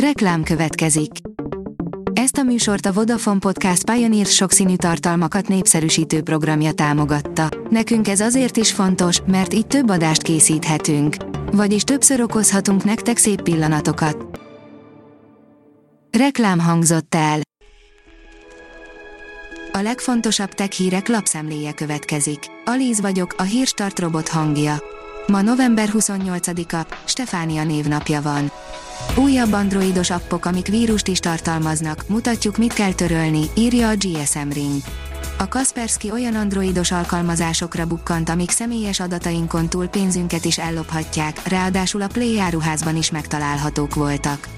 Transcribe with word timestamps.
Reklám 0.00 0.42
következik. 0.42 1.10
Ezt 2.12 2.36
a 2.36 2.42
műsort 2.42 2.86
a 2.86 2.92
Vodafone 2.92 3.38
Podcast 3.38 3.90
Pioneer 3.90 4.26
sokszínű 4.26 4.76
tartalmakat 4.76 5.48
népszerűsítő 5.48 6.22
programja 6.22 6.72
támogatta. 6.72 7.48
Nekünk 7.70 8.08
ez 8.08 8.20
azért 8.20 8.56
is 8.56 8.72
fontos, 8.72 9.20
mert 9.26 9.54
így 9.54 9.66
több 9.66 9.90
adást 9.90 10.22
készíthetünk. 10.22 11.16
Vagyis 11.52 11.82
többször 11.82 12.20
okozhatunk 12.20 12.84
nektek 12.84 13.16
szép 13.16 13.42
pillanatokat. 13.42 14.40
Reklám 16.18 16.58
hangzott 16.58 17.14
el. 17.14 17.40
A 19.72 19.78
legfontosabb 19.78 20.50
tech 20.50 20.70
hírek 20.70 21.08
lapszemléje 21.08 21.72
következik. 21.72 22.38
Alíz 22.64 23.00
vagyok, 23.00 23.34
a 23.38 23.42
hírstart 23.42 23.98
robot 23.98 24.28
hangja. 24.28 24.76
Ma 25.26 25.42
november 25.42 25.90
28-a, 25.92 26.86
Stefánia 27.04 27.64
névnapja 27.64 28.22
van. 28.22 28.50
Újabb 29.16 29.52
androidos 29.52 30.10
appok, 30.10 30.44
amik 30.44 30.66
vírust 30.66 31.08
is 31.08 31.18
tartalmaznak, 31.18 32.04
mutatjuk 32.08 32.56
mit 32.56 32.72
kell 32.72 32.92
törölni, 32.92 33.44
írja 33.54 33.88
a 33.88 33.94
GSM 33.94 34.48
Ring. 34.52 34.82
A 35.38 35.48
Kaspersky 35.48 36.10
olyan 36.10 36.34
androidos 36.34 36.92
alkalmazásokra 36.92 37.86
bukkant, 37.86 38.28
amik 38.28 38.50
személyes 38.50 39.00
adatainkon 39.00 39.68
túl 39.68 39.86
pénzünket 39.86 40.44
is 40.44 40.58
ellophatják, 40.58 41.48
ráadásul 41.48 42.02
a 42.02 42.06
Play 42.06 42.38
áruházban 42.40 42.96
is 42.96 43.10
megtalálhatók 43.10 43.94
voltak. 43.94 44.48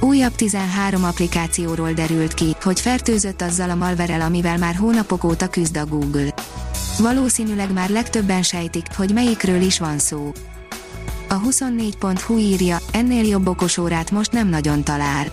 Újabb 0.00 0.34
13 0.34 1.04
applikációról 1.04 1.92
derült 1.92 2.34
ki, 2.34 2.56
hogy 2.62 2.80
fertőzött 2.80 3.42
azzal 3.42 3.70
a 3.70 3.74
malverel, 3.74 4.20
amivel 4.20 4.58
már 4.58 4.74
hónapok 4.74 5.24
óta 5.24 5.48
küzd 5.48 5.76
a 5.76 5.86
Google. 5.86 6.34
Valószínűleg 6.98 7.72
már 7.72 7.90
legtöbben 7.90 8.42
sejtik, 8.42 8.86
hogy 8.96 9.12
melyikről 9.12 9.60
is 9.60 9.78
van 9.78 9.98
szó. 9.98 10.32
A 11.28 11.40
24.hu 11.40 12.38
írja, 12.38 12.78
ennél 12.92 13.26
jobb 13.26 13.46
okosórát 13.46 14.10
most 14.10 14.32
nem 14.32 14.48
nagyon 14.48 14.84
talál. 14.84 15.26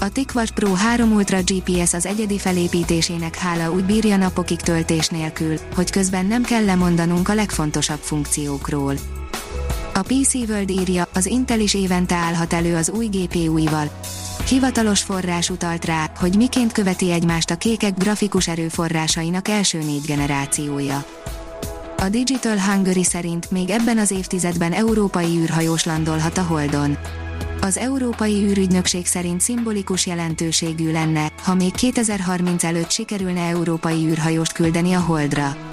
A 0.00 0.08
TicWatch 0.08 0.52
Pro 0.52 0.72
3 0.72 1.12
Ultra 1.12 1.38
GPS 1.42 1.94
az 1.94 2.06
egyedi 2.06 2.38
felépítésének 2.38 3.36
hála 3.36 3.72
úgy 3.72 3.84
bírja 3.84 4.16
napokig 4.16 4.60
töltés 4.60 5.08
nélkül, 5.08 5.56
hogy 5.74 5.90
közben 5.90 6.26
nem 6.26 6.42
kell 6.42 6.64
lemondanunk 6.64 7.28
a 7.28 7.34
legfontosabb 7.34 8.00
funkciókról. 8.00 8.94
A 9.94 10.02
PC 10.02 10.34
World 10.34 10.70
írja, 10.70 11.08
az 11.14 11.26
Intel 11.26 11.60
is 11.60 11.74
évente 11.74 12.14
állhat 12.14 12.52
elő 12.52 12.76
az 12.76 12.90
új 12.90 13.06
GPU-ival. 13.06 13.90
Hivatalos 14.50 15.02
forrás 15.02 15.50
utalt 15.50 15.84
rá, 15.84 16.10
hogy 16.16 16.36
miként 16.36 16.72
követi 16.72 17.10
egymást 17.10 17.50
a 17.50 17.56
kékek 17.56 17.98
grafikus 17.98 18.48
erőforrásainak 18.48 19.48
első 19.48 19.78
négy 19.78 20.04
generációja. 20.06 21.04
A 21.96 22.08
Digital 22.08 22.58
Hungary 22.58 23.04
szerint 23.04 23.50
még 23.50 23.70
ebben 23.70 23.98
az 23.98 24.10
évtizedben 24.10 24.72
európai 24.72 25.36
űrhajós 25.36 25.84
landolhat 25.84 26.38
a 26.38 26.42
Holdon. 26.42 26.98
Az 27.60 27.76
Európai 27.76 28.44
űrügynökség 28.44 29.06
szerint 29.06 29.40
szimbolikus 29.40 30.06
jelentőségű 30.06 30.92
lenne, 30.92 31.32
ha 31.42 31.54
még 31.54 31.74
2030 31.74 32.64
előtt 32.64 32.90
sikerülne 32.90 33.40
európai 33.40 34.06
űrhajóst 34.06 34.52
küldeni 34.52 34.92
a 34.92 35.00
Holdra. 35.00 35.69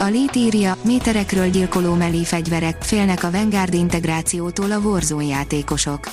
A 0.00 0.04
Lét 0.04 0.36
írja, 0.36 0.76
méterekről 0.84 1.50
gyilkoló 1.50 1.94
melí 1.94 2.24
fegyverek, 2.24 2.82
félnek 2.82 3.24
a 3.24 3.30
Vanguard 3.30 3.74
integrációtól 3.74 4.72
a 4.72 4.78
Warzone 4.78 5.24
játékosok. 5.24 6.10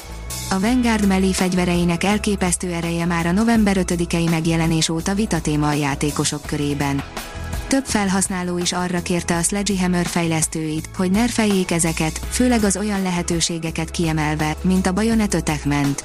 A 0.50 0.60
Vanguard 0.60 1.08
melí 1.08 1.34
fegyvereinek 1.34 2.04
elképesztő 2.04 2.74
ereje 2.74 3.06
már 3.06 3.26
a 3.26 3.32
november 3.32 3.78
5-i 3.80 4.30
megjelenés 4.30 4.90
óta 4.90 5.14
vitatéma 5.14 5.68
a 5.68 5.74
játékosok 5.74 6.42
körében. 6.46 7.04
Több 7.68 7.86
felhasználó 7.86 8.58
is 8.58 8.74
arra 8.74 9.02
kérte 9.02 9.36
a 9.36 9.42
Sledgehammer 9.42 10.06
fejlesztőit, 10.06 10.90
hogy 10.98 11.12
nerfeljék 11.12 11.72
ezeket, 11.72 12.20
főleg 12.30 12.64
az 12.64 12.78
olyan 12.78 13.02
lehetőségeket 13.02 13.92
kiemelve, 13.92 14.56
mint 14.62 14.88
a 14.88 14.94
Bayonet 14.94 15.34
Attackment. 15.34 16.04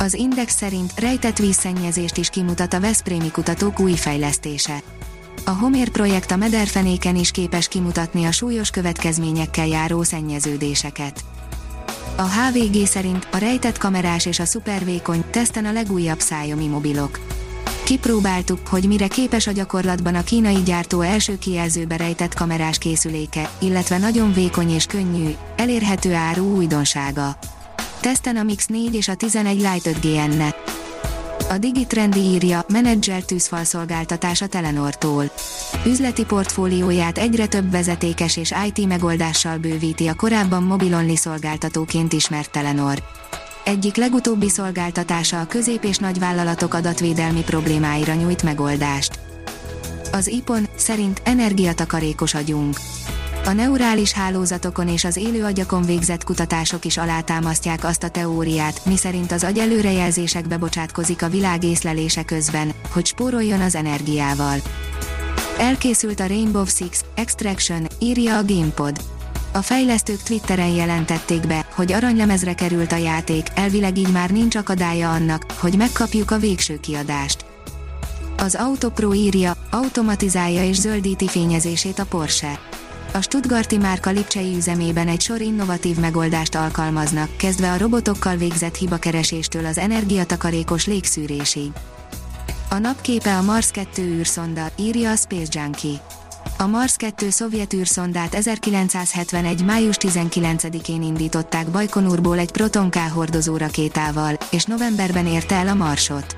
Az 0.00 0.14
Index 0.14 0.56
szerint 0.56 1.00
rejtett 1.00 1.38
vízszennyezést 1.38 2.16
is 2.16 2.28
kimutat 2.28 2.74
a 2.74 2.80
Veszprémi 2.80 3.30
kutatók 3.30 3.80
új 3.80 3.92
fejlesztése. 3.92 4.82
A 5.48 5.50
Homér 5.50 5.88
projekt 5.88 6.30
a 6.30 6.36
mederfenéken 6.36 7.16
is 7.16 7.30
képes 7.30 7.68
kimutatni 7.68 8.24
a 8.24 8.32
súlyos 8.32 8.70
következményekkel 8.70 9.66
járó 9.66 10.02
szennyeződéseket. 10.02 11.24
A 12.16 12.22
HVG 12.22 12.86
szerint 12.86 13.28
a 13.32 13.36
rejtett 13.36 13.78
kamerás 13.78 14.26
és 14.26 14.38
a 14.38 14.44
szupervékony 14.44 15.24
teszten 15.30 15.64
a 15.64 15.72
legújabb 15.72 16.20
szájomi 16.20 16.66
mobilok. 16.66 17.20
Kipróbáltuk, 17.84 18.66
hogy 18.66 18.84
mire 18.84 19.06
képes 19.06 19.46
a 19.46 19.52
gyakorlatban 19.52 20.14
a 20.14 20.22
kínai 20.22 20.62
gyártó 20.62 21.00
első 21.00 21.38
kijelzőbe 21.38 21.96
rejtett 21.96 22.34
kamerás 22.34 22.78
készüléke, 22.78 23.50
illetve 23.58 23.98
nagyon 23.98 24.32
vékony 24.32 24.70
és 24.70 24.86
könnyű, 24.86 25.34
elérhető 25.56 26.14
áru 26.14 26.56
újdonsága. 26.56 27.36
Teszten 28.00 28.36
a 28.36 28.42
Mix 28.42 28.66
4 28.66 28.94
és 28.94 29.08
a 29.08 29.14
11 29.14 29.54
Lite 29.54 29.90
5G 29.90 30.16
enne. 30.16 30.54
A 31.50 31.58
Digitrendi 31.58 32.20
írja, 32.20 32.64
menedzser 32.68 33.22
tűzfalszolgáltatás 33.22 34.40
a 34.42 34.46
Telenortól. 34.46 35.30
Üzleti 35.86 36.24
portfólióját 36.24 37.18
egyre 37.18 37.46
több 37.46 37.70
vezetékes 37.70 38.36
és 38.36 38.54
IT 38.66 38.86
megoldással 38.86 39.58
bővíti 39.58 40.06
a 40.06 40.14
korábban 40.14 40.62
mobilonli 40.62 41.16
szolgáltatóként 41.16 42.12
ismert 42.12 42.50
Telenor. 42.50 43.02
Egyik 43.64 43.96
legutóbbi 43.96 44.48
szolgáltatása 44.48 45.40
a 45.40 45.46
közép- 45.46 45.84
és 45.84 45.96
nagyvállalatok 45.96 46.74
adatvédelmi 46.74 47.42
problémáira 47.42 48.14
nyújt 48.14 48.42
megoldást. 48.42 49.18
Az 50.12 50.28
IPON 50.28 50.68
szerint 50.76 51.20
energiatakarékos 51.24 52.34
agyunk. 52.34 52.76
A 53.44 53.52
neurális 53.52 54.12
hálózatokon 54.12 54.88
és 54.88 55.04
az 55.04 55.16
élő 55.16 55.44
agyakon 55.44 55.82
végzett 55.82 56.24
kutatások 56.24 56.84
is 56.84 56.96
alátámasztják 56.96 57.84
azt 57.84 58.02
a 58.02 58.08
teóriát, 58.08 58.84
miszerint 58.84 59.32
az 59.32 59.44
agy 59.44 59.58
előrejelzésekbe 59.58 60.56
bocsátkozik 60.56 61.22
a 61.22 61.28
világ 61.28 61.64
észlelése 61.64 62.24
közben, 62.24 62.72
hogy 62.90 63.06
spóroljon 63.06 63.60
az 63.60 63.74
energiával. 63.74 64.56
Elkészült 65.58 66.20
a 66.20 66.26
Rainbow 66.26 66.66
Six 66.66 67.04
Extraction, 67.14 67.86
írja 67.98 68.36
a 68.36 68.44
GamePod. 68.44 69.00
A 69.52 69.62
fejlesztők 69.62 70.22
Twitteren 70.22 70.74
jelentették 70.74 71.46
be, 71.46 71.66
hogy 71.74 71.92
aranylemezre 71.92 72.54
került 72.54 72.92
a 72.92 72.96
játék, 72.96 73.46
elvileg 73.54 73.98
így 73.98 74.12
már 74.12 74.30
nincs 74.30 74.56
akadálya 74.56 75.12
annak, 75.12 75.44
hogy 75.58 75.76
megkapjuk 75.76 76.30
a 76.30 76.38
végső 76.38 76.80
kiadást. 76.80 77.44
Az 78.36 78.54
Autopro 78.54 79.14
írja, 79.14 79.56
automatizálja 79.70 80.64
és 80.64 80.76
zöldíti 80.76 81.28
fényezését 81.28 81.98
a 81.98 82.04
Porsche. 82.04 82.60
A 83.12 83.20
Stuttgarti 83.20 83.76
márka 83.76 84.10
Lipcsei 84.10 84.56
üzemében 84.56 85.08
egy 85.08 85.20
sor 85.20 85.40
innovatív 85.40 85.96
megoldást 85.96 86.54
alkalmaznak, 86.54 87.36
kezdve 87.36 87.72
a 87.72 87.78
robotokkal 87.78 88.36
végzett 88.36 88.76
hibakereséstől 88.76 89.66
az 89.66 89.78
energiatakarékos 89.78 90.86
légszűrésig. 90.86 91.70
A 92.70 92.78
napképe 92.78 93.36
a 93.36 93.42
Mars 93.42 93.70
2 93.70 94.02
űrszonda, 94.02 94.70
írja 94.76 95.10
a 95.10 95.16
Space 95.16 95.60
Junkie. 95.60 96.00
A 96.58 96.66
Mars 96.66 96.96
2 96.96 97.30
szovjet 97.30 97.72
űrszondát 97.72 98.34
1971. 98.34 99.64
május 99.64 99.96
19-én 100.00 101.02
indították 101.02 101.66
Bajkonurból 101.66 102.38
egy 102.38 102.52
Proton 102.52 102.90
K 102.90 102.96
hordozó 102.96 103.56
rakétával, 103.56 104.38
és 104.50 104.64
novemberben 104.64 105.26
érte 105.26 105.54
el 105.54 105.68
a 105.68 105.74
Marsot. 105.74 106.36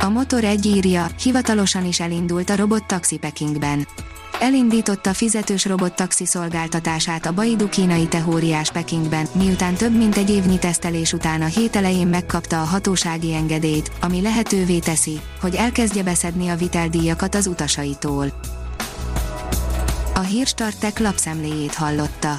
A 0.00 0.08
Motor 0.08 0.44
egy 0.44 0.66
írja, 0.66 1.06
hivatalosan 1.22 1.84
is 1.84 2.00
elindult 2.00 2.50
a 2.50 2.56
robot 2.56 2.86
taxi 2.86 3.18
Pekingben 3.18 3.86
elindította 4.40 5.12
fizetős 5.12 5.64
robottaxi 5.64 6.26
szolgáltatását 6.26 7.26
a 7.26 7.32
Baidu 7.32 7.68
kínai 7.68 8.06
tehóriás 8.06 8.70
Pekingben, 8.70 9.26
miután 9.32 9.74
több 9.74 9.96
mint 9.96 10.16
egy 10.16 10.30
évnyi 10.30 10.58
tesztelés 10.58 11.12
után 11.12 11.42
a 11.42 11.46
hét 11.46 11.76
elején 11.76 12.06
megkapta 12.06 12.60
a 12.60 12.64
hatósági 12.64 13.34
engedélyt, 13.34 13.90
ami 14.00 14.22
lehetővé 14.22 14.78
teszi, 14.78 15.20
hogy 15.40 15.54
elkezdje 15.54 16.02
beszedni 16.02 16.48
a 16.48 16.56
viteldíjakat 16.56 17.34
az 17.34 17.46
utasaitól. 17.46 18.26
A 20.14 20.20
Hírstartek 20.20 20.98
lapszemléjét 20.98 21.74
hallotta. 21.74 22.38